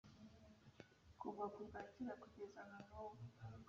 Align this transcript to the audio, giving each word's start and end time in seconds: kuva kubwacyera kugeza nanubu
kuva 1.19 1.43
kubwacyera 1.53 2.13
kugeza 2.21 2.59
nanubu 2.69 3.21